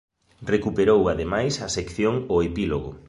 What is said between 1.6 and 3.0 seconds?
a sección O epílogo.